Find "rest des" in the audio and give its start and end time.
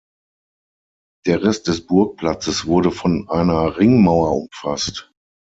1.43-1.85